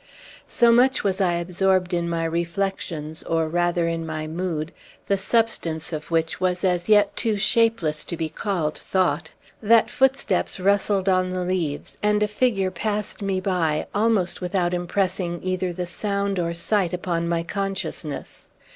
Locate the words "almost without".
13.93-14.73